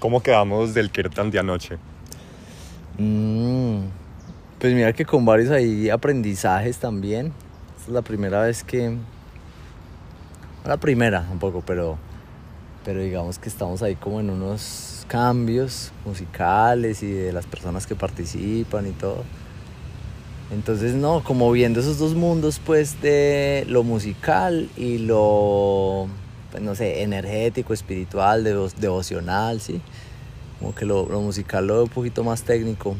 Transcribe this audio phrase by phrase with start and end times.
[0.00, 1.76] ¿Cómo quedamos del Kirtan de anoche?
[2.96, 3.80] Mm,
[4.58, 7.34] pues mira que con varios ahí aprendizajes también.
[7.76, 8.96] Esta es la primera vez que...
[10.64, 11.98] La primera un poco, pero,
[12.82, 17.94] pero digamos que estamos ahí como en unos cambios musicales y de las personas que
[17.94, 19.22] participan y todo.
[20.50, 26.08] Entonces, no, como viendo esos dos mundos, pues, de lo musical y lo,
[26.50, 28.44] pues, no sé, energético, espiritual,
[28.76, 29.80] devocional, ¿sí?
[30.58, 32.96] Como que lo, musical lo veo un poquito más técnico.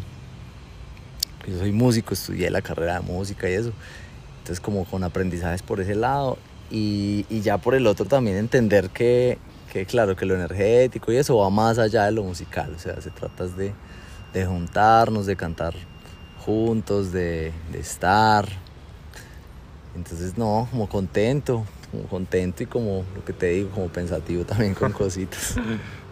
[1.47, 3.73] Yo soy músico, estudié la carrera de música y eso.
[4.39, 6.39] Entonces, como con aprendizajes por ese lado.
[6.71, 9.39] Y, y ya por el otro también entender que,
[9.73, 12.73] que, claro, que lo energético y eso va más allá de lo musical.
[12.75, 13.73] O sea, se trata de,
[14.33, 15.75] de juntarnos, de cantar
[16.45, 18.49] juntos, de, estar.
[19.95, 24.75] Entonces, no, como contento, como contento y como lo que te digo, como pensativo también
[24.75, 25.57] con cositas.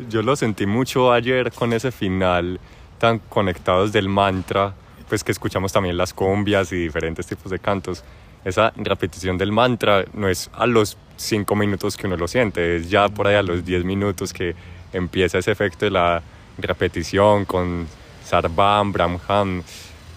[0.08, 2.58] Yo lo sentí mucho ayer con ese final
[2.98, 4.74] tan conectados del mantra,
[5.08, 8.02] pues que escuchamos también las cumbias y diferentes tipos de cantos.
[8.44, 12.90] Esa repetición del mantra no es a los cinco minutos que uno lo siente, es
[12.90, 14.54] ya por ahí a los diez minutos que
[14.92, 16.22] empieza ese efecto de la
[16.58, 17.86] repetición con
[18.24, 19.62] Sarvam, Brahman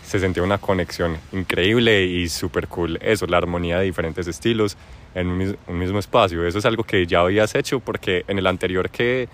[0.03, 2.99] se sentía una conexión increíble y súper cool.
[3.01, 4.75] Eso, la armonía de diferentes estilos
[5.15, 6.45] en un, mismo espacio.
[6.45, 9.27] Eso es algo que ya habías hecho porque en el anterior que,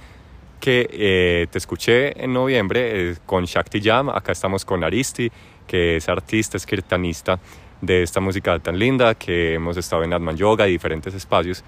[0.59, 5.31] que eh, te escuché en noviembre eh, con Shakti Jam, acá estamos con Aristi,
[5.67, 7.39] que es artista, escritanista
[7.81, 11.63] de esta música tan linda, que hemos estado en Atman Yoga y diferentes espacios.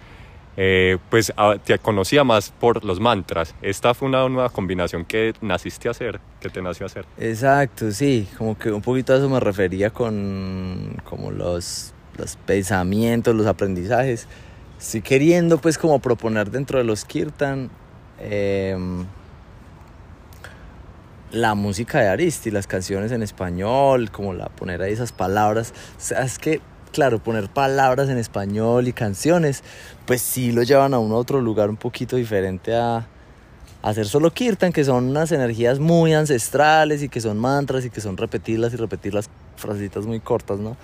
[0.61, 1.31] Eh, pues
[1.63, 3.55] te conocía más por los mantras.
[3.61, 7.05] Esta fue una nueva combinación que naciste a hacer, que te nació a hacer.
[7.17, 13.33] Exacto, sí, como que un poquito a eso me refería con como los, los pensamientos,
[13.35, 14.27] los aprendizajes.
[14.79, 17.69] Estoy queriendo pues como proponer dentro de los kirtan
[18.19, 19.05] em,
[21.31, 25.73] la música de Aristi, las canciones en español, como la poner ahí esas palabras.
[25.97, 29.63] O sea, es que claro, poner palabras en español y canciones,
[30.05, 33.07] pues sí lo llevan a uno a otro lugar un poquito diferente a,
[33.81, 38.01] hacer solo kirtan, que son unas energías muy ancestrales y que son mantras y que
[38.01, 40.75] son repetirlas y repetir las frasecitas muy cortas, ¿no?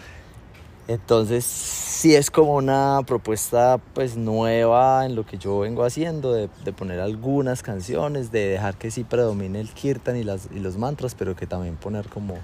[0.87, 6.47] Entonces sí es como una propuesta pues nueva en lo que yo vengo haciendo, de,
[6.77, 11.15] poner algunas canciones, de dejar que sí predomine el kirtan y, las, y los mantras,
[11.15, 12.35] pero que también poner como,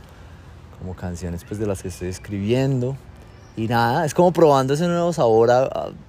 [0.80, 2.97] como canciones pues de las que estoy escribiendo.
[3.56, 5.51] Y nada, es como probando ese nuevo sabor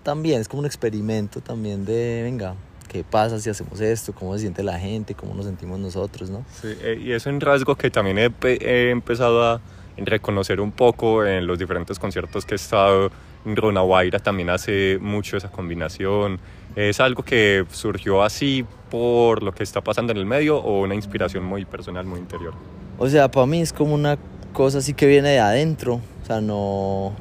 [0.03, 2.54] también, es como un experimento también de, venga,
[2.88, 4.15] ¿qué pasa si hacemos esto?
[4.15, 5.15] ¿Cómo se siente la gente?
[5.15, 6.31] ¿Cómo nos sentimos nosotros?
[6.31, 6.44] ¿no?
[6.60, 9.60] Sí, eh, y es un rasgo que también he, empezado a
[9.97, 13.10] reconocer un poco en los diferentes conciertos que he estado.
[13.44, 16.38] En Ronaguaira también hace mucho esa combinación.
[16.76, 20.94] ¿Es algo que surgió así por lo que está pasando en el medio o una
[20.94, 22.54] inspiración muy personal, muy interior?
[22.98, 24.16] O sea, para mí es como una
[24.53, 26.00] cosa así que viene de adentro.
[26.22, 27.12] O sea, no,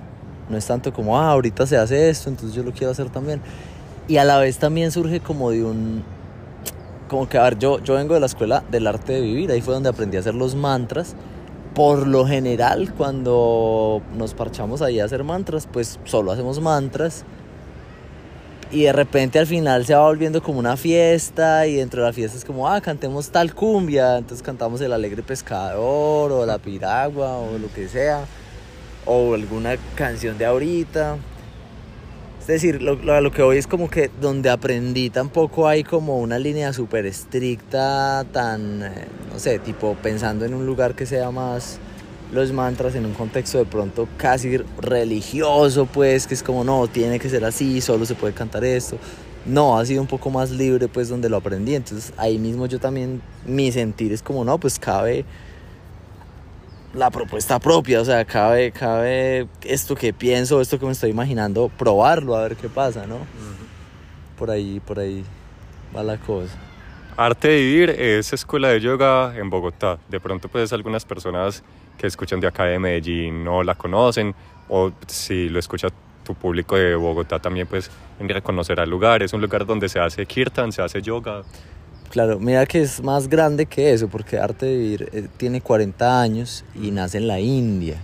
[0.50, 3.42] no es tanto como, ah, ahorita se hace esto, entonces yo lo quiero hacer también.
[4.08, 6.04] Y a la vez también surge como de un...
[7.08, 9.62] Como que, a ver, yo, yo vengo de la escuela del arte de vivir, ahí
[9.62, 11.16] fue donde aprendí a hacer los mantras.
[11.82, 17.24] Por lo general, cuando nos parchamos ahí a hacer mantras, pues solo hacemos mantras.
[18.72, 22.14] Y de repente al final se va volviendo como una fiesta y dentro de la
[22.14, 27.38] fiesta es como, ah, cantemos tal cumbia, entonces cantamos el alegre pescador o la piragua
[27.38, 28.26] o lo que sea
[29.08, 31.18] o alguna canción de ahorita.
[32.52, 36.74] Decir, lo, lo, que hoy es como que donde aprendí tampoco hay como una línea
[36.74, 41.80] súper estricta, tan, eh, no sé, tipo pensando en un lugar que sea más
[42.34, 47.20] los mantras en un contexto de pronto casi religioso, pues, que es como, no, tiene
[47.20, 48.98] que ser así, solo se puede cantar esto.
[49.46, 51.76] No, ha sido un poco más libre, pues, donde lo aprendí.
[51.76, 55.24] Entonces, ahí mismo yo también, mi sentir es como, no, pues cabe
[56.94, 61.70] la propuesta propia, o sea, cabe, cabe esto que pienso, esto que me estoy imaginando,
[61.70, 63.20] probarlo, a ver qué pasa, ¿no?
[64.38, 65.24] Por ahí, por ahí
[65.96, 66.54] va la cosa.
[67.18, 70.00] Arte de Vivir es escuela de yoga en Bogotá.
[70.10, 71.64] De pronto, pues algunas personas
[71.98, 74.34] que escuchan de acá de Medellín no la conocen,
[74.70, 75.90] o si lo escucha
[76.24, 79.22] tu público de Bogotá también, pues en reconocer al lugar.
[79.22, 81.44] Es un lugar donde se hace kirtan, se hace yoga.
[82.12, 86.22] Claro, mira que es más grande que eso, porque Arte de Vivir eh, tiene 40
[86.22, 87.96] años y nace en la India.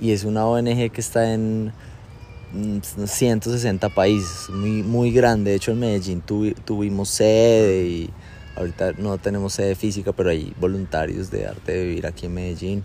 [0.00, 1.72] Y es una ONG que está en
[3.04, 5.50] 160 mm, países, muy, muy grande.
[5.50, 6.22] De hecho, en Medellín
[6.64, 8.10] tuvimos sede y
[8.54, 12.84] ahorita no tenemos sede física, pero hay voluntarios de Arte de Vivir aquí en Medellín.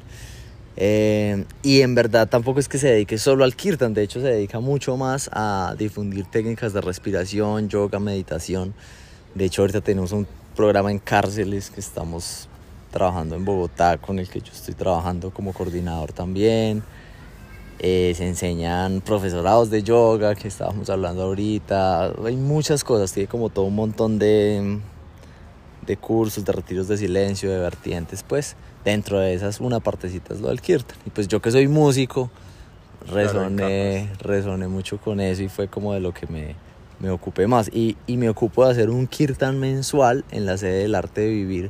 [0.75, 4.25] Eh, y en verdad tampoco es que se dedique solo al kirtan, de hecho se
[4.25, 8.73] dedica mucho más a difundir técnicas de respiración, yoga, meditación.
[9.35, 12.47] De hecho ahorita tenemos un programa en cárceles que estamos
[12.91, 16.83] trabajando en Bogotá, con el que yo estoy trabajando como coordinador también.
[17.79, 22.13] Eh, se enseñan profesorados de yoga, que estábamos hablando ahorita.
[22.23, 24.79] Hay muchas cosas, tiene como todo un montón de,
[25.85, 28.55] de cursos, de retiros de silencio, de vertientes, pues
[28.85, 30.97] dentro de esas una partecita es lo del kirtan.
[31.05, 32.29] Y pues yo que soy músico,
[33.11, 36.55] resoné, resoné mucho con eso y fue como de lo que me,
[37.03, 37.69] me ocupé más.
[37.73, 41.29] Y, y, me ocupo de hacer un kirtan mensual en la sede del arte de
[41.29, 41.69] vivir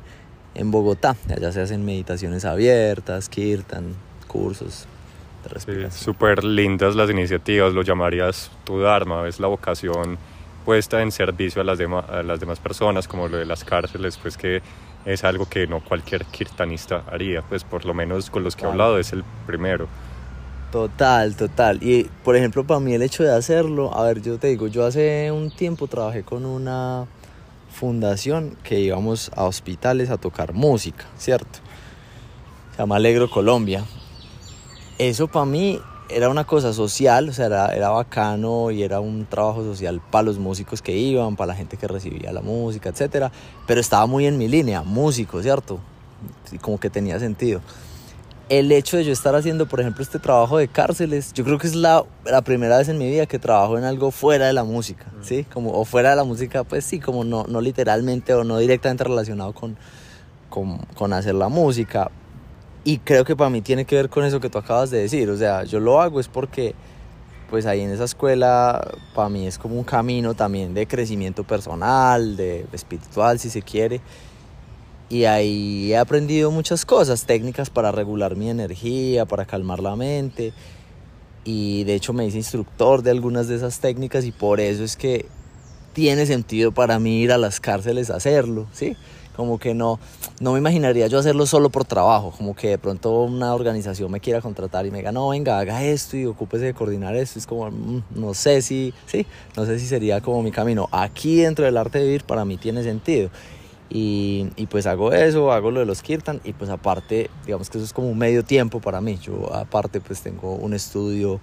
[0.53, 1.18] en Bogotá.
[1.35, 3.95] Allá se hacen meditaciones abiertas, kirtan,
[4.27, 4.88] cursos.
[5.65, 10.19] de Súper lindas las iniciativas, lo llamarías tu Dharma, es la vocación
[10.65, 14.38] puesta en servicio a las, a las demás personas, como lo de las cárceles, pues
[14.38, 14.62] que
[15.03, 18.68] es algo que no cualquier kirtanista haría, pues por lo menos con los que he
[18.68, 19.88] hablado es el primero.
[20.74, 21.84] Total, total.
[21.84, 24.84] Y por ejemplo, para mí el hecho de hacerlo, a ver, yo te digo, yo
[24.88, 27.06] hace un tiempo trabajé con una
[27.70, 31.60] fundación que íbamos a hospitales a tocar música, ¿cierto?
[32.72, 33.86] Se llama Alegro Colombia.
[34.98, 35.80] Eso para mí
[36.10, 40.24] era una cosa social, o sea, era, era, bacano y era un trabajo social para
[40.24, 43.31] los músicos que iban, para la gente que recibía la música, etc.
[43.68, 45.78] Pero estaba muy en mi línea, músico, ¿cierto?
[46.52, 47.62] Y como que tenía sentido.
[48.50, 51.68] El hecho de yo estar haciendo, por ejemplo, este trabajo de cárceles, yo creo que
[51.68, 54.63] es la, la primera vez en mi vida que trabajo en algo fuera de la
[54.63, 55.24] música, mm.
[55.24, 55.44] ¿sí?
[55.45, 59.04] Como, o fuera de la música, pues sí, como no, no literalmente o no directamente
[59.06, 59.78] relacionado con,
[60.50, 62.12] con, con hacer la música,
[62.84, 65.30] y creo que para mí tiene que ver con eso que tú acabas de decir.
[65.30, 66.75] O sea, yo lo hago es porque,
[67.50, 72.36] pues ahí en esa escuela, para mí es como un camino también de crecimiento personal,
[72.36, 74.01] de espiritual, si se quiere.
[75.13, 80.54] Y ahí he aprendido muchas cosas, técnicas para regular mi energía, para calmar la mente.
[81.44, 84.98] Y de hecho me hice instructor de algunas de esas técnicas y por eso es
[84.98, 85.27] que
[85.94, 88.98] tiene sentido para mí ir a las cárceles a hacerlo, ¿sí?
[89.36, 90.00] como que no,
[90.39, 94.19] no me imaginaría yo hacerlo solo por trabajo, como que de pronto una organización me
[94.19, 97.45] quiera contratar y me diga, no, venga, haga esto y ocúpese de coordinar esto, es
[97.45, 100.88] como, mm, no sé si, sí, no sé si sería como mi camino.
[100.92, 103.30] Aquí dentro del arte de vivir para mí tiene sentido.
[103.95, 107.78] Y, y, pues hago eso, hago lo de los kirtan y pues aparte, digamos que
[107.78, 109.19] eso es como un medio tiempo para mí.
[109.22, 111.40] Yo aparte pues tengo un estudio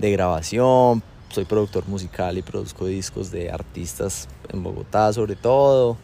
[0.00, 5.96] de grabación, soy productor musical y produzco discos de artistas en Bogotá sobre todo.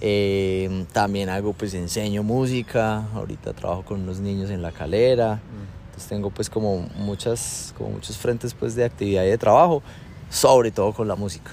[0.00, 5.40] Eh, también hago, pues enseño música, ahorita trabajo con unos niños en la calera,
[5.86, 9.80] entonces tengo pues como muchas, como muchos frentes pues de actividad y de trabajo,
[10.28, 11.52] sobre todo con la música.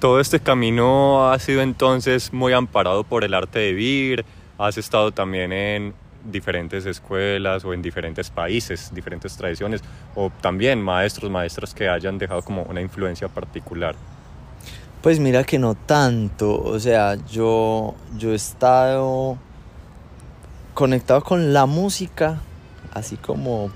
[0.00, 4.24] Todo este camino ha sido entonces muy amparado por el arte de vivir,
[4.56, 5.92] has estado también en
[6.24, 9.82] diferentes escuelas o en diferentes países, diferentes tradiciones,
[10.14, 13.94] o también maestros, maestras que hayan dejado como una influencia particular.
[15.02, 19.36] Pues mira que no tanto, o sea, yo, yo he estado
[20.72, 22.40] conectado con la música,
[22.94, 23.70] así como,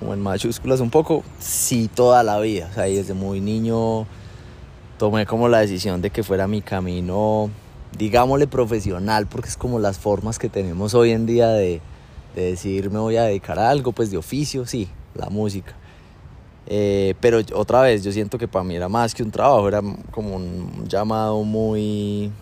[0.00, 4.06] en mayúsculas un poco, sí, toda la vida, o sea, desde muy niño
[4.98, 7.50] tomé como la decisión de que fuera mi camino,
[7.96, 11.80] digámosle profesional, porque es como las formas que tenemos hoy en día de,
[12.34, 15.74] de decir me voy a dedicar a algo, pues de oficio, sí, la música.
[16.68, 19.80] Eh, pero otra vez, yo siento que para mí era más que un trabajo, era
[20.10, 22.32] como un llamado muy,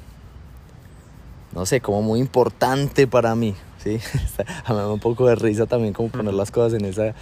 [1.52, 4.00] no sé, como muy importante para mí, ¿sí?
[4.64, 7.14] A mí me da un poco de risa también como poner las cosas en, esa,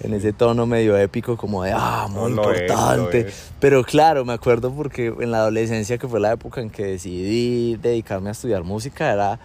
[0.00, 3.26] en ese tono medio épico, como de, ah, muy importante.
[3.58, 7.76] Pero claro, me acuerdo porque en la adolescencia, que fue la época en que decidí
[7.76, 9.40] dedicarme a estudiar música, era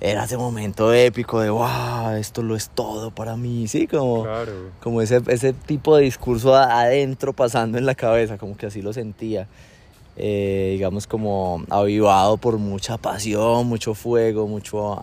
[0.00, 3.88] era ese momento épico de, wow, esto lo es todo para mí, ¿sí?
[3.88, 4.26] Como,
[4.80, 8.92] como ese, ese tipo de discurso adentro pasando en la cabeza, como que así lo
[8.92, 9.48] sentía.
[10.20, 15.00] Eh, digamos como avivado por mucha pasión, mucho fuego, mucho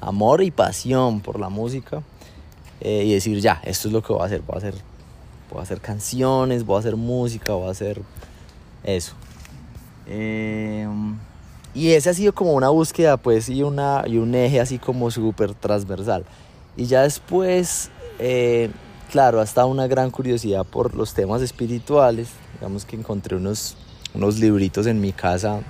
[0.00, 2.02] amor y pasión por la música.
[2.80, 4.74] Eh, y decir, ya, esto es lo que voy a hacer, voy a hacer,
[5.50, 8.02] voy a hacer canciones, voy a hacer música, voy a hacer
[8.84, 9.14] eso.
[10.06, 10.86] Eh,
[11.74, 15.10] y ese ha sido como una búsqueda, pues, y, una, y un eje así como
[15.10, 16.24] súper transversal.
[16.76, 18.70] Y ya después, eh,
[19.10, 22.28] claro, hasta una gran curiosidad por los temas espirituales.
[22.54, 23.76] Digamos que encontré unos,
[24.14, 25.60] unos libritos en mi casa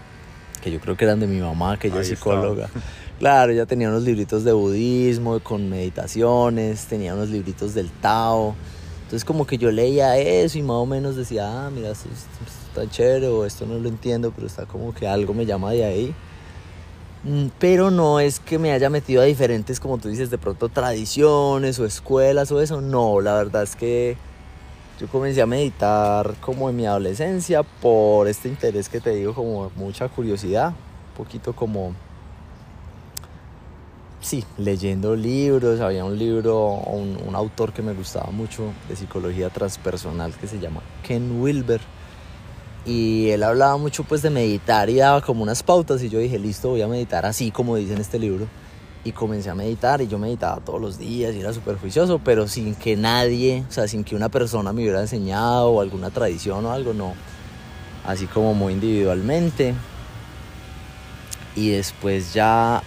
[0.63, 2.69] que yo creo que eran de mi mamá, que ella es psicóloga.
[3.19, 8.57] Claro, ella tenía unos libritos de budismo, con meditaciones, tenía unos libritos del Tao.
[9.03, 12.09] Entonces como que yo leía eso y más o menos decía, ah, mira, esto,
[12.69, 15.85] está chévere o esto no lo entiendo, pero está como que algo me llama de
[15.85, 16.17] ahí.
[17.25, 20.69] Mm, pero no es que me haya metido a diferentes, como tú dices, de pronto
[20.69, 22.81] tradiciones o escuelas o eso.
[22.81, 24.23] No, la verdad es que
[24.99, 29.71] Yo comencé a meditar como en mi adolescencia por este interés que te digo, como
[29.77, 31.97] mucha curiosidad, un poquito como,
[34.21, 35.81] sí, leyendo libros.
[35.81, 40.81] Había un libro, un, autor que me gustaba mucho de psicología transpersonal que se llama
[41.03, 41.81] Ken Wilber.
[42.85, 46.39] Y él hablaba mucho pues de meditar y daba como unas pautas y yo dije,
[46.39, 48.47] listo, voy a meditar así como dice en este libro
[49.05, 52.49] y comencé a meditar y yo meditaba todos los días y era súper juicioso, pero
[52.49, 56.65] sin que nadie, o sea, sin que una persona me hubiera enseñado o alguna tradición
[56.67, 57.15] o algo, no.
[58.07, 59.75] Así como muy individualmente.
[61.55, 62.83] Y después ya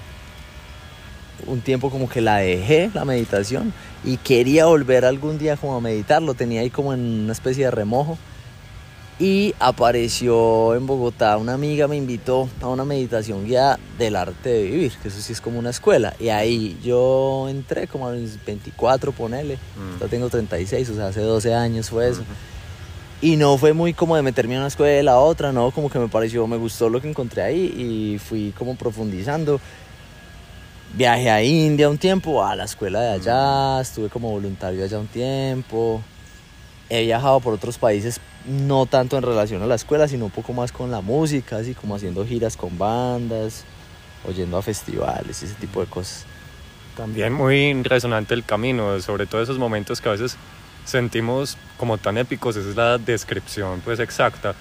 [1.47, 5.81] un tiempo como que la dejé, la meditación, y quería volver algún día como a
[5.81, 8.17] meditar, lo tenía ahí como en una especie de remojo
[9.21, 14.63] y apareció en Bogotá una amiga me invitó a una meditación guiada del arte de
[14.63, 16.15] vivir, que eso sí es como una escuela.
[16.19, 19.59] Y ahí yo entré como a los 24, ponele.
[19.75, 20.07] Mm.
[20.09, 22.23] tengo 36, o sea, hace 12 años fue eso.
[23.21, 25.99] Y no fue muy como de meterme en una escuela a otra, no, como que
[25.99, 29.61] me pareció, me gustó lo que encontré ahí y fui como profundizando.
[30.93, 35.07] Viajé a India un tiempo, a la escuela de allá, estuve como voluntario allá un
[35.07, 36.01] tiempo.
[36.89, 40.51] He viajado por otros países no tanto en relación a la escuela, sino un poco
[40.51, 43.63] más con la música, así como haciendo giras con bandas,
[44.27, 46.25] oyendo a festivales, ese tipo de cosas.
[46.97, 50.35] También muy resonante el camino, sobre todo esos momentos que a veces
[50.83, 54.55] sentimos como tan épicos, esa es la descripción pues exacta.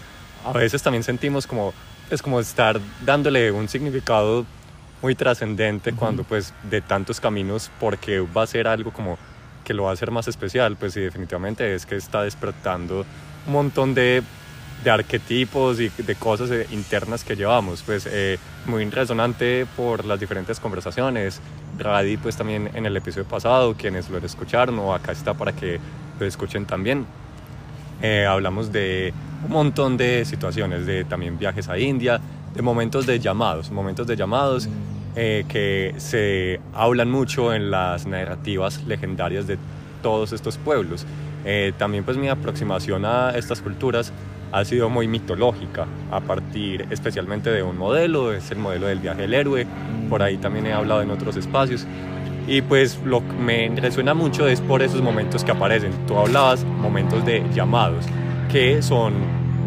[0.44, 1.74] A veces también sentimos como
[2.08, 4.46] es como estar dándole un significado
[5.02, 9.18] muy trascendente cuando pues de tantos caminos porque va a ser algo como
[9.64, 13.04] que lo va a hacer más especial, pues sí, definitivamente es que está despertando
[13.46, 14.22] un montón de,
[14.82, 20.18] de arquetipos y de cosas eh, internas que llevamos, pues eh, muy resonante por las
[20.18, 21.40] diferentes conversaciones.
[21.78, 25.78] Radi, pues también en el episodio pasado, quienes lo escucharon o acá está para que
[26.18, 27.06] lo escuchen también.
[28.02, 29.12] Eh, hablamos de
[29.44, 32.20] un montón de situaciones, de también viajes a India,
[32.54, 34.68] de momentos de llamados, momentos de llamados
[35.14, 39.58] que se hablan mucho en las narrativas legendarias de
[40.02, 41.04] todos estos pueblos.
[41.44, 44.12] Eh, también pues mi aproximación a estas culturas
[44.52, 49.22] ha sido muy mitológica, a partir especialmente de un modelo, es el modelo del viaje
[49.22, 49.66] del héroe,
[50.08, 51.86] por ahí también he hablado en otros espacios.
[52.48, 55.92] Y pues lo que me resuena mucho es por esos momentos que aparecen.
[56.08, 58.06] Tú hablabas momentos de llamados,
[58.50, 59.12] que son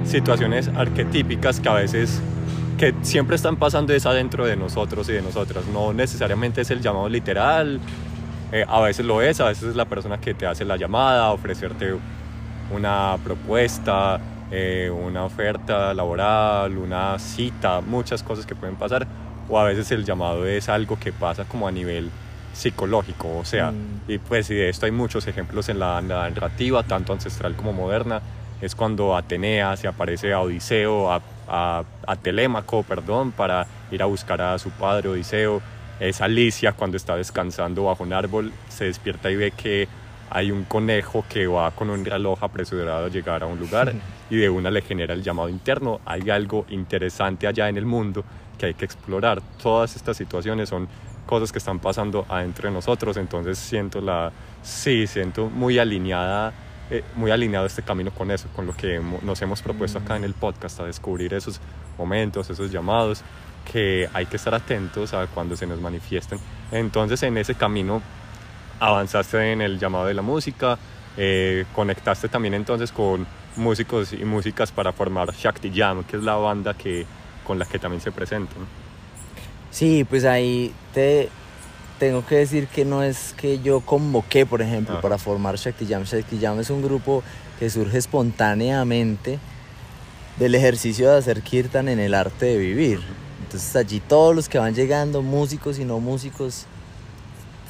[0.03, 2.21] situaciones arquetípicas que a veces
[2.73, 5.65] que siempre están pasando es adentro de nosotros y de nosotras.
[5.67, 7.79] No necesariamente es el llamado literal,
[8.51, 11.31] eh, a veces lo es, a veces es la persona que te hace la llamada,
[11.31, 11.95] ofrecerte
[12.71, 14.19] una propuesta,
[14.51, 19.07] eh, una oferta laboral, una cita, muchas cosas que pueden pasar.
[19.49, 22.11] O a veces el llamado es algo que pasa como a nivel
[22.53, 24.11] psicológico, o sea, mm.
[24.11, 28.21] y pues y de esto hay muchos ejemplos en la, narrativa, tanto ancestral como moderna,
[28.61, 34.05] es cuando Atenea se aparece a Odiseo, a, a, a Telémaco, perdón, para ir a
[34.05, 35.61] buscar a su padre Odiseo,
[35.99, 39.87] es Alicia cuando está descansando bajo un árbol, se despierta y ve que
[40.29, 43.93] hay un conejo que va con un reloj apresurado a llegar a un lugar
[44.29, 46.01] y de una le genera el llamado interno.
[46.05, 48.23] Hay algo interesante allá en el mundo
[48.57, 49.41] que hay que explorar.
[49.61, 50.87] Todas estas situaciones son
[51.27, 54.31] cosas que están pasando adentro de nosotros, entonces siento la,
[54.61, 56.51] sí, siento muy alineada,
[56.89, 60.23] eh, muy alineado este camino con eso, con lo que nos hemos propuesto acá en
[60.23, 61.59] el podcast, a descubrir esos
[61.97, 63.23] momentos, esos llamados
[63.71, 66.39] que hay que estar atentos a cuando se nos manifiesten.
[66.71, 68.01] Entonces en ese camino
[68.79, 70.77] avanzaste en el llamado de la música,
[71.15, 73.25] eh, conectaste también entonces con
[73.55, 77.05] músicos y músicas para formar Shakti Jam, que es la banda que,
[77.45, 78.57] con la que también se presentan.
[79.71, 81.29] Sí, pues ahí te
[82.03, 85.01] tengo que decir que no es que yo convoqué, por ejemplo, ah.
[85.01, 86.03] para formar Shakti Jam.
[86.03, 87.23] Shakti Jam es un grupo
[87.57, 89.39] que surge espontáneamente
[90.37, 92.99] del ejercicio de hacer kirtan en el arte de vivir.
[93.43, 96.65] Entonces allí todos los que van llegando, músicos y no músicos,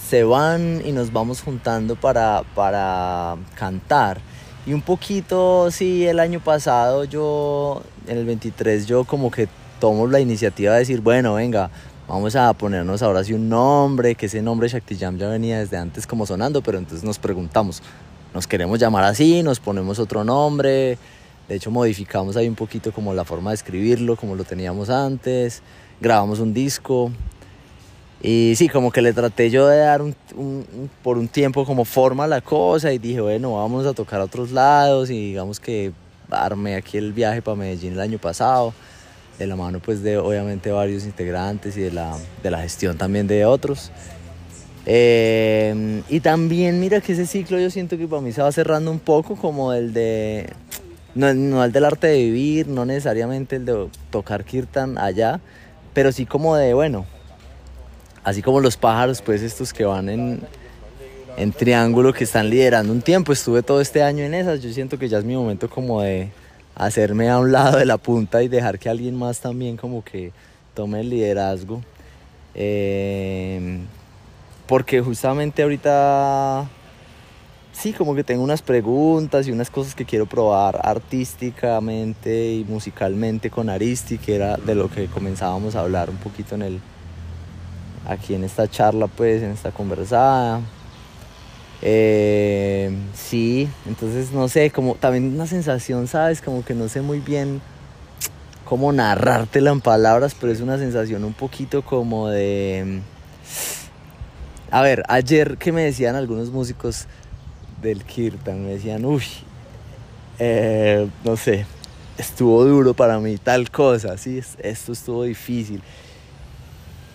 [0.09, 4.19] se van y nos vamos juntando para, para cantar.
[4.65, 9.47] Y un poquito, sí, el año pasado yo, en el 23, yo como que
[9.79, 11.69] tomo la iniciativa de decir, bueno, venga,
[12.07, 15.77] vamos a ponernos ahora sí un nombre, que ese nombre Shakti Jam ya venía desde
[15.77, 17.81] antes como sonando, pero entonces nos preguntamos,
[18.33, 19.43] ¿nos queremos llamar así?
[19.43, 20.97] ¿Nos ponemos otro nombre?
[21.47, 25.61] De hecho, modificamos ahí un poquito como la forma de escribirlo, como lo teníamos antes.
[25.99, 27.11] Grabamos un disco.
[28.21, 30.15] Y sí, como que le traté yo de dar un,
[31.03, 34.23] por un tiempo como forma a la cosa y dije, bueno, vamos a tocar a
[34.23, 35.91] otros lados y digamos que
[36.31, 38.73] armé aquí el viaje para Medellín el año pasado,
[39.39, 43.27] de la mano pues de obviamente varios integrantes y de la, de la gestión también
[43.27, 43.91] de otros.
[44.85, 48.91] Eh, y también mira que ese ciclo yo siento que para mí se va cerrando
[48.91, 50.51] un poco como el de,
[51.15, 55.39] no, no el del arte de vivir, no necesariamente el de tocar kirtan allá,
[55.93, 57.05] pero sí como de, bueno,
[58.23, 60.41] así como los pájaros, pues estos que van en,
[61.37, 64.99] en triángulo, que están liderando un tiempo, estuve todo este año en esas, yo siento
[64.99, 66.29] que ya es mi momento como de
[66.75, 70.31] hacerme a un lado de la punta y dejar que alguien más también como que
[70.73, 71.81] tome el liderazgo.
[72.55, 73.79] Eh,
[74.67, 76.67] porque justamente ahorita
[77.73, 83.49] sí, como que tengo unas preguntas y unas cosas que quiero probar artísticamente y musicalmente
[83.49, 86.79] con Aristi, que era de lo que comenzábamos a hablar un poquito en el
[88.07, 90.61] aquí en esta charla, pues, en esta conversada.
[91.85, 96.41] Eh, sí, entonces no sé, como también una sensación, ¿sabes?
[96.41, 97.61] Como que no sé muy bien
[98.65, 103.01] cómo narrártela en palabras, pero es una sensación un poquito como de
[104.73, 107.05] a ver, ayer que me decían algunos músicos
[107.79, 109.23] del Kirtan, me decían, uy,
[110.39, 111.67] eh, no sé,
[112.17, 115.83] estuvo duro para mí tal cosa, sí, esto estuvo difícil.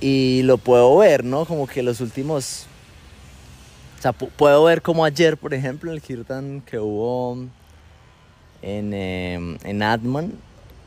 [0.01, 1.47] Y lo puedo ver, ¿no?
[1.47, 2.68] Como que los últimos...
[3.99, 7.37] O sea, puedo ver como ayer, por ejemplo, el Kirtan que hubo
[8.63, 10.33] en, eh, en Atman,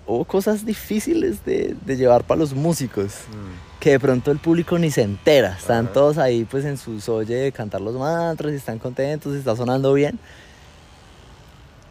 [0.08, 3.26] hubo cosas difíciles de, de llevar para los músicos.
[3.30, 3.80] Mm.
[3.82, 5.58] Que de pronto el público ni se entera.
[5.58, 9.56] Están todos ahí pues en sus oye de cantar los mantras y están contentos, está
[9.56, 10.20] sonando bien.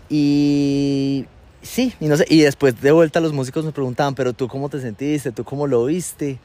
[0.08, 1.26] Y
[1.62, 4.68] sí, y no sé, y después de vuelta los músicos me preguntaban, pero tú cómo
[4.68, 6.38] te sentiste, tú cómo lo viste.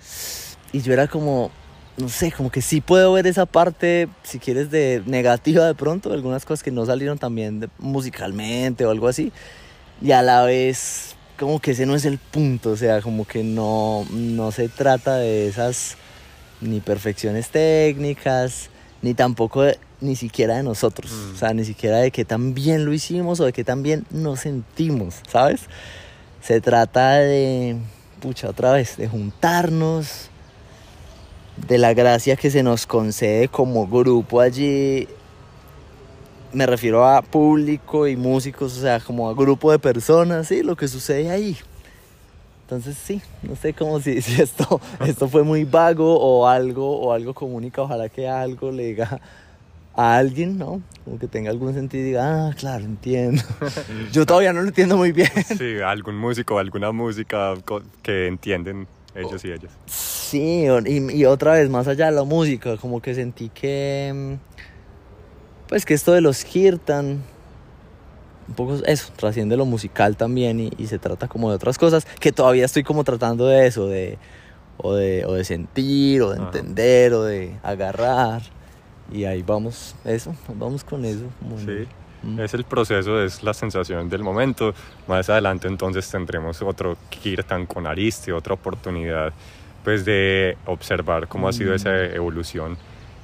[0.72, 1.52] Y yo era como,
[1.98, 6.12] no sé, como que sí puedo ver esa parte, si quieres, de negativa de pronto,
[6.12, 9.32] algunas cosas que no salieron también musicalmente o algo así.
[10.02, 13.44] Y a la vez como que ese no es el punto, o sea, como que
[13.44, 15.98] no, no se trata de esas
[16.62, 18.70] ni perfecciones técnicas,
[19.02, 19.66] ni tampoco
[20.02, 21.36] ni siquiera de nosotros, mm.
[21.36, 24.06] o sea, ni siquiera de que tan bien lo hicimos o de que tan bien
[24.12, 25.62] nos sentimos, ¿sabes?
[26.42, 27.78] Se trata de,
[28.22, 30.30] pucha, otra vez, de juntarnos,
[31.58, 35.08] de la gracia que se nos concede como grupo allí
[36.56, 40.78] me refiero a público y músicos, o sea, como a grupo de personas, sí, lo
[40.78, 41.58] que sucede ahí.
[42.62, 47.12] Entonces sí, no sé cómo si, si esto, esto fue muy vago o algo, o
[47.12, 49.20] algo comunica, ojalá que algo le diga
[49.94, 50.82] a alguien, ¿no?
[51.04, 53.44] Como que tenga algún sentido y diga, ah, claro, entiendo.
[54.14, 55.30] Yo todavía no lo entiendo muy bien.
[55.58, 57.54] Sí, algún músico, alguna música
[58.02, 59.72] que entienden ellos y ellas.
[60.30, 64.38] Sí, y, y otra vez, más allá de la música, como que sentí que
[65.68, 67.24] pues que esto de los Kirtan,
[68.48, 72.32] un poco eso, trasciende lo musical también y, se trata como de otras cosas que
[72.32, 74.18] todavía estoy como tratando de eso, de
[74.78, 78.42] o de, o de sentir, o de entender, o de agarrar.
[79.12, 81.26] Y ahí vamos, eso, vamos con eso.
[81.58, 81.88] sí,
[82.24, 82.40] mm.
[82.40, 84.74] es el proceso, es la sensación del momento.
[85.08, 89.34] Más adelante entonces tendremos otro Kirtan con Aristi, otra oportunidad
[89.86, 92.16] pues de observar cómo ha sido esa mm.
[92.16, 92.78] evolución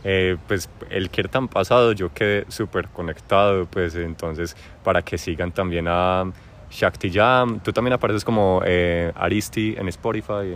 [0.03, 5.85] eh, pues el Kirtan pasado yo quedé súper conectado, pues entonces para que sigan también
[5.87, 6.31] a
[6.71, 10.55] Shakti Jam, tú también apareces como eh, Aristi en Spotify.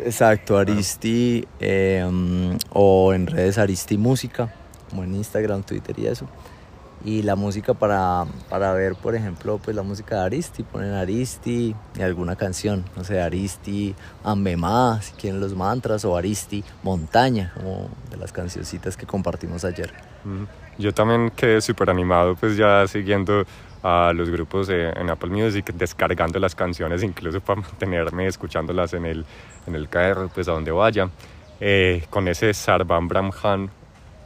[0.00, 2.04] Exacto, Aristi eh,
[2.70, 4.52] o en redes Aristi Música,
[4.90, 6.26] como en Instagram, Twitter y eso
[7.04, 11.74] y la música para, para ver, por ejemplo, pues la música de Aristi, ponen Aristi
[11.96, 17.90] y alguna canción, no sé, Aristi Ambemá, si quieren los mantras, o Aristi Montaña, como
[18.10, 19.92] de las cancioncitas que compartimos ayer.
[20.78, 23.44] Yo también quedé súper animado, pues ya siguiendo
[23.82, 29.26] a los grupos en Apple Music, descargando las canciones, incluso para mantenerme escuchándolas en el,
[29.66, 31.10] en el KR, pues a donde vaya.
[31.60, 33.70] Eh, con ese Sarvam Brahman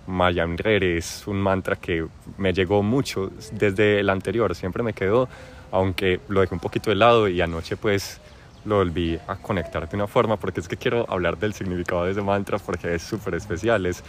[0.07, 2.07] Mayan es un mantra que
[2.39, 5.29] me llegó mucho desde el anterior, siempre me quedó,
[5.73, 8.21] aunque lo dejé un poquito de lado y anoche pues
[8.65, 12.13] lo volví a conectar de una forma porque es que quiero hablar del significado de
[12.13, 14.03] ese mantra porque es súper especial, es,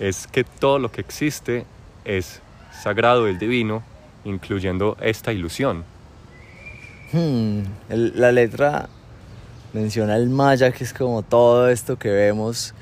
[0.00, 1.64] es que todo lo que existe
[2.04, 2.40] es
[2.82, 3.82] sagrado, es divino,
[4.24, 5.84] incluyendo esta ilusión.
[7.12, 8.88] Hmm, la letra
[9.72, 12.74] menciona el maya, que es como todo esto que vemos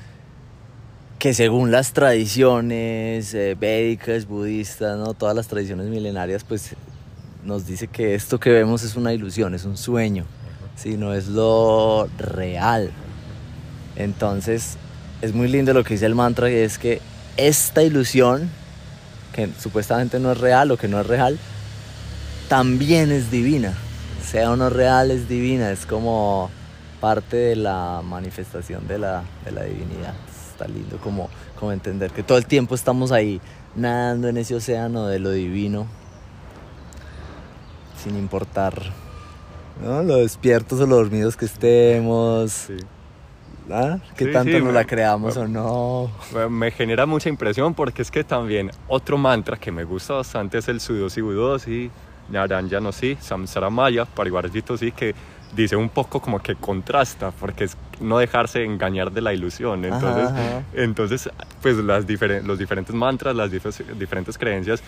[1.23, 5.13] que según las tradiciones eh, védicas, budistas, ¿no?
[5.13, 6.75] todas las tradiciones milenarias, pues
[7.45, 10.25] nos dice que esto que vemos es una ilusión, es un sueño,
[10.75, 12.91] si no es lo real.
[13.95, 14.75] Entonces,
[15.21, 16.99] es muy lindo lo que dice el mantra y es que
[17.37, 18.49] esta ilusión,
[19.31, 21.39] que supuestamente no es real o que no es real,
[22.49, 23.73] también es divina.
[24.29, 26.51] Sea o no real, es divina, es como
[26.99, 30.15] parte de la manifestación de la, de la divinidad
[30.53, 33.41] está lindo como, como entender que todo el tiempo estamos ahí
[33.75, 35.87] nadando en ese océano de lo divino,
[38.01, 38.73] sin importar
[39.83, 40.03] ¿no?
[40.03, 42.51] lo despiertos o lo dormidos que estemos.
[42.51, 42.77] Sí.
[43.71, 43.97] ¿ah?
[44.15, 46.11] Que Sí, tanto sí, nos me- la creamos o no.
[46.49, 50.67] Me genera mucha impresión porque es que también otro mantra que me gusta bastante es
[50.67, 51.89] el Sudosi Budosi,
[52.29, 55.15] Naranja no sí, Samsara Maya, Parivarjito sí, que
[55.55, 59.85] dice un poco como que contrasta, porque es no dejarse engañar de la ilusión.
[59.85, 60.63] Ajá, Entonces, ajá.
[60.73, 61.29] entonces
[61.61, 64.83] pues las diferen- los diferentes mantras, las dif- diferentes creencias,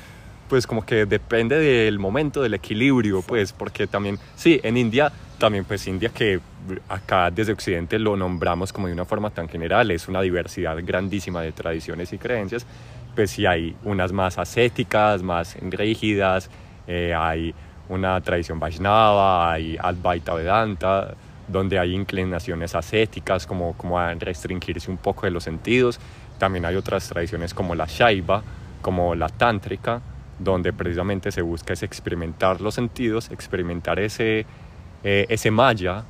[0.49, 5.65] pues como que depende del momento, del equilibrio, pues, porque también, sí, en India, también
[5.65, 6.39] pues India que
[6.87, 11.41] acá desde Occidente lo nombramos como de una forma tan general, es una diversidad grandísima
[11.41, 12.65] de tradiciones y creencias,
[13.15, 16.49] pues sí hay unas más ascéticas, más rígidas,
[16.87, 17.55] eh, hay
[17.89, 21.15] una tradición Vaishnava, hay Advaita Vedanta,
[21.47, 25.99] donde hay inclinaciones ascéticas como, como a restringirse un poco de los sentidos.
[26.37, 28.41] También hay otras tradiciones como la Shaiva,
[28.81, 30.01] como la Tántrica,
[30.39, 34.45] donde precisamente se busca es experimentar los sentidos, experimentar ese,
[35.03, 36.03] eh, ese maya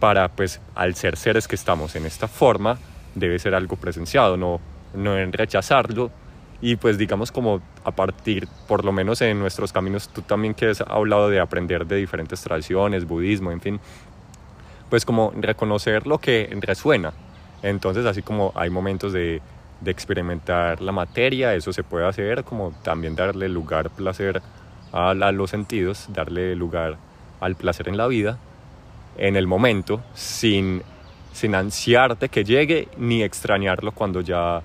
[0.00, 2.78] para, pues, al ser seres que estamos en esta forma,
[3.14, 4.60] debe ser algo presenciado, no,
[4.94, 6.10] no en rechazarlo.
[6.60, 10.68] Y pues digamos como a partir, por lo menos en nuestros caminos, tú también que
[10.68, 13.80] has hablado de aprender de diferentes tradiciones, budismo, en fin,
[14.90, 17.12] pues como reconocer lo que resuena.
[17.62, 19.40] Entonces así como hay momentos de,
[19.82, 24.42] de experimentar la materia, eso se puede hacer, como también darle lugar, placer
[24.92, 26.96] a, los sentidos, darle lugar
[27.40, 28.38] al placer en la vida,
[29.16, 30.82] en el momento, sin,
[31.32, 34.62] sin ansiarte que llegue, ni extrañarlo cuando ya,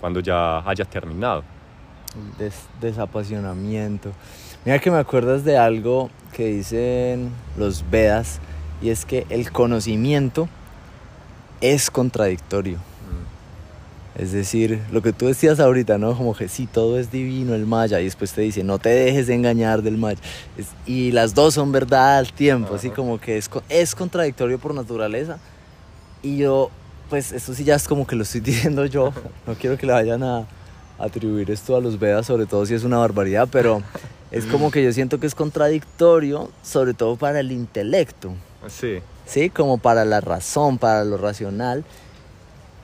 [0.00, 1.42] cuando ya haya terminado.
[2.38, 4.12] Des- desapasionamiento.
[4.64, 8.40] Mira que me acuerdas de algo que dicen los Vedas
[8.82, 10.48] y es que el conocimiento
[11.60, 12.78] es contradictorio.
[14.18, 16.14] Es decir, lo que tú decías ahorita, ¿no?
[16.16, 19.28] Como que sí, todo es divino, el maya, y después te dice, no te dejes
[19.30, 20.18] engañar del maya.
[20.58, 24.74] Es- y las dos son verdad al tiempo, así como que es, es contradictorio por
[24.74, 25.38] naturaleza.
[26.22, 26.70] Y yo,
[27.08, 29.12] pues esto sí ya es como que lo estoy diciendo yo,
[29.46, 30.44] no quiero que le vayan a
[31.00, 33.82] atribuir esto a los Vedas, sobre todo si es una barbaridad, pero
[34.30, 38.32] es como que yo siento que es contradictorio, sobre todo para el intelecto.
[38.68, 39.50] Sí, ¿sí?
[39.50, 41.84] Como para la razón, para lo racional.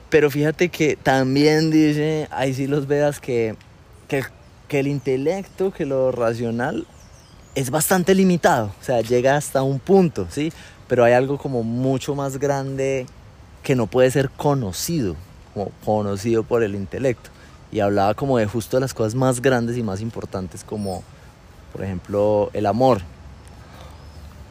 [0.09, 2.85] Pero fíjate que también dice, ahí sí los
[3.19, 3.55] que,
[4.07, 4.23] que,
[4.67, 6.87] que el intelecto, que lo racional
[7.55, 10.53] es bastante limitado, o sea, llega hasta un punto, ¿sí?
[10.87, 13.05] Pero hay algo como mucho más grande
[13.63, 15.15] que no puede ser conocido,
[15.53, 17.31] como conocido por el intelecto.
[17.71, 21.03] Y hablaba como de justo las cosas más grandes y más importantes como,
[21.73, 23.01] por ejemplo, el amor,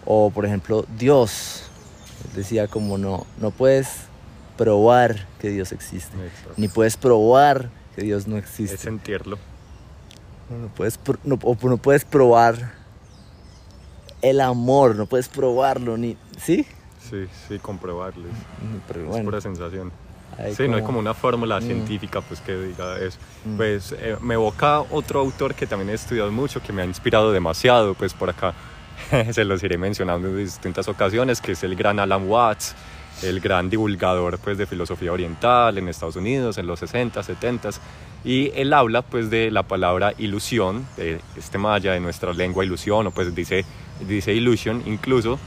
[0.04, 1.62] o por ejemplo Dios.
[2.24, 3.88] Él decía como no, no puedes
[4.56, 6.16] probar que Dios existe,
[6.56, 8.76] ni puedes probar que Dios no es existe.
[8.76, 9.38] sentirlo.
[10.50, 12.72] No, no puedes, no, o no puedes probar
[14.22, 16.16] el amor, no puedes probarlo, ni...
[16.38, 16.66] ¿Sí?
[17.10, 18.24] Sí, sí, comprobarlo.
[18.88, 19.92] Pero Es pura sensación.
[20.56, 21.62] Sí, no hay como una fórmula Mm.
[21.62, 23.18] científica pues que diga eso.
[23.44, 23.56] Mm.
[23.56, 27.32] Pues eh, me evoca otro autor que también he estudiado mucho, que me ha inspirado
[27.32, 28.52] demasiado, pues por acá
[29.32, 32.74] se los iré mencionando en distintas ocasiones, que es el gran Alan Watts,
[33.22, 37.70] el gran divulgador pues de filosofía oriental en Estados Unidos en los 60, 70
[38.24, 43.06] y él habla pues de la palabra ilusión, de este maya de nuestra lengua ilusión,
[43.06, 43.64] o pues dice,
[44.06, 45.38] dice illusion, incluso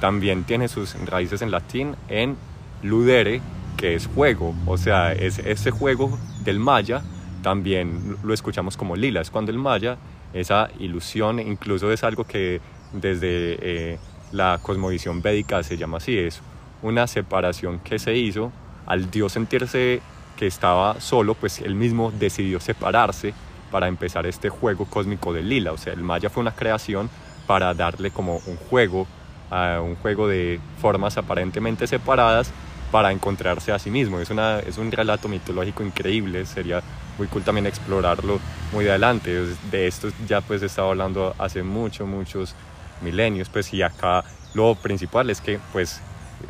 [0.00, 2.36] también tiene sus raíces en latín en
[2.82, 3.40] ludere,
[3.76, 7.02] que es juego, o sea, es ese juego del maya,
[7.42, 9.96] también lo escuchamos como lila, es cuando el maya,
[10.32, 12.60] esa ilusión, incluso es algo que
[12.92, 13.98] desde eh,
[14.32, 16.40] la cosmovisión védica se llama así, es
[16.82, 18.52] una separación que se hizo
[18.86, 20.00] al dios sentirse
[20.36, 23.34] que estaba solo, pues él mismo decidió separarse
[23.70, 27.10] para empezar este juego cósmico del lila, o sea, el maya fue una creación
[27.46, 29.06] para darle como un juego,
[29.50, 32.50] a un juego de formas aparentemente separadas
[32.94, 34.20] para encontrarse a sí mismo.
[34.20, 36.80] Es, una, es un relato mitológico increíble, sería
[37.18, 38.38] muy cool también explorarlo
[38.72, 39.46] muy adelante.
[39.68, 42.54] De esto ya pues he estado hablando hace muchos, muchos
[43.02, 44.22] milenios, pues y acá
[44.54, 46.00] lo principal es que pues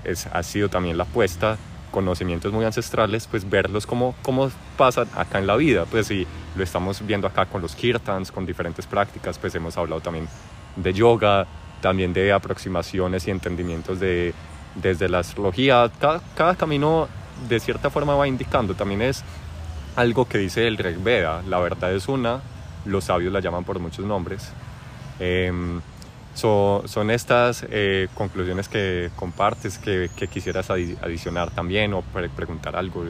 [0.05, 1.57] es, ha sido también la apuesta,
[1.91, 6.27] conocimientos muy ancestrales, pues verlos cómo, cómo pasan acá en la vida, pues y
[6.57, 10.29] lo estamos viendo acá con los kirtans, con diferentes prácticas, pues hemos hablado también
[10.77, 11.47] de yoga,
[11.81, 14.35] también de aproximaciones y entendimientos de,
[14.75, 15.91] desde la astrología.
[16.01, 17.09] Cada, cada camino
[17.49, 18.75] de cierta forma va indicando.
[18.75, 19.23] También es
[19.97, 21.43] algo que dice el Rig Veda.
[21.49, 22.41] La verdad es una,
[22.85, 24.51] los sabios la llaman por muchos nombres.
[25.21, 25.81] Em,
[26.35, 32.29] so- son estas eh, conclusiones que compartes, que, que quisieras adi- adicionar también o pre-
[32.29, 33.05] preguntar algo.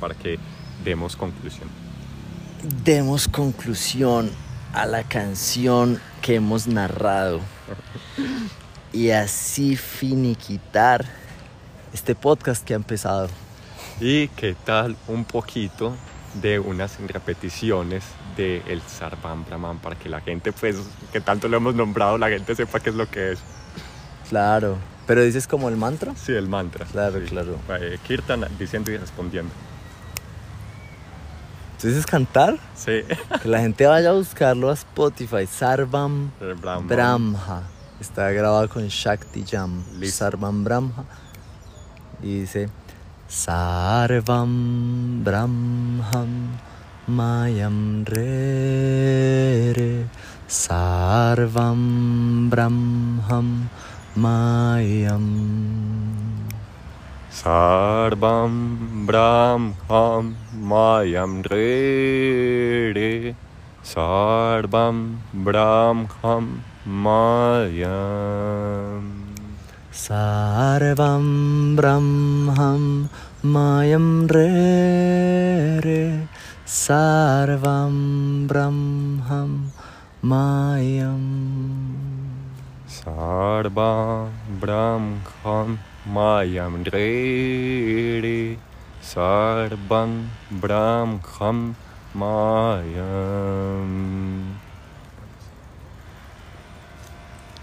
[0.00, 0.38] para que
[0.84, 1.68] demos conclusión.
[2.84, 4.30] Demos conclusión
[4.72, 7.40] a la canción que hemos narrado
[8.92, 11.04] y así finiquitar
[11.92, 13.28] este podcast que ha empezado.
[14.00, 15.94] ¿Y qué tal un poquito
[16.40, 18.02] de unas repeticiones
[18.36, 20.76] de el Sarvam Brahman para que la gente, pues,
[21.12, 23.38] que tanto lo hemos nombrado, la gente sepa qué es lo que es?
[24.28, 26.14] Claro, pero dices como el mantra.
[26.16, 26.86] Sí, el mantra.
[26.86, 27.26] Claro, Sí.
[27.26, 27.58] claro.
[27.80, 29.52] Eh, Kirtan diciendo y respondiendo.
[31.80, 32.58] ¿Tú dices cantar?
[32.76, 33.02] Sí.
[33.42, 35.46] Que la gente vaya a buscarlo a Spotify.
[35.46, 36.86] Sarvam El Brahman.
[36.88, 37.62] Brahma.
[38.02, 39.84] Está grabado con Shakti Jam.
[40.10, 41.04] Sarvam Brahma.
[42.20, 42.68] Y dice
[43.28, 46.58] Sarvam Brahman
[47.06, 50.06] Mayam Re Re
[50.48, 53.70] Sarvam Brahman
[54.16, 55.26] Mayam
[57.30, 63.36] Sarvam Brahmam Mayam Re Re
[63.84, 65.18] Sarvam
[66.88, 69.22] मायां
[69.92, 73.06] सार्वं ब्रह्मं
[73.52, 76.26] मायं रे रे।
[76.66, 79.70] सार्वं ब्रह्मं
[80.24, 81.52] मायं।
[82.88, 88.56] सार्वा ब्रह्मं मायं रे रे।
[89.02, 90.28] सर्वं
[90.60, 91.74] ब्रह्मं
[92.16, 94.41] मायम्।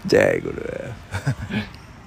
[0.06, 0.92] ジャイグル。